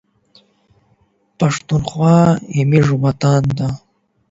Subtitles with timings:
[1.37, 2.17] پښتونخوا
[2.61, 3.69] زموږ وطن دی